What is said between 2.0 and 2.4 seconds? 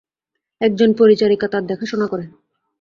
করে।